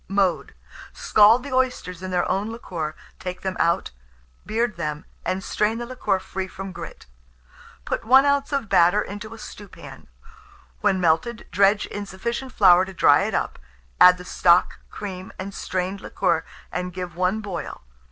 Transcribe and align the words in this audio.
Mode. 0.07 0.55
Scald 0.93 1.43
the 1.43 1.53
oysters 1.53 2.01
in 2.01 2.09
their 2.09 2.27
own 2.27 2.49
liquor, 2.51 2.95
take 3.19 3.41
them 3.41 3.55
out, 3.59 3.91
beard 4.47 4.75
them, 4.75 5.05
and 5.23 5.43
strain 5.43 5.77
the 5.77 5.85
liquor 5.85 6.17
free 6.17 6.47
from 6.47 6.71
grit. 6.71 7.05
Put 7.85 8.03
1 8.03 8.25
oz. 8.25 8.51
of 8.51 8.67
batter 8.67 9.03
into 9.03 9.35
a 9.35 9.37
stewpan; 9.37 10.07
when 10.79 10.99
melted, 10.99 11.45
dredge 11.51 11.85
in 11.85 12.07
sufficient 12.07 12.51
flour 12.51 12.83
to 12.85 12.93
dry 12.95 13.25
it 13.25 13.35
up; 13.35 13.59
add 13.99 14.17
the 14.17 14.25
stock, 14.25 14.79
cream, 14.89 15.31
and 15.37 15.53
strained 15.53 16.01
liquor, 16.01 16.45
and 16.71 16.93
give 16.93 17.15
one 17.15 17.39
boil. 17.39 17.83